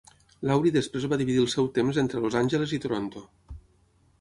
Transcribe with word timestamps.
Laurie 0.51 0.71
després 0.77 1.05
va 1.11 1.19
dividir 1.21 1.43
el 1.43 1.51
seu 1.55 1.69
temps 1.75 1.99
entre 2.05 2.25
Los 2.25 2.39
Angeles 2.41 2.75
i 2.79 2.81
Toronto. 2.87 3.23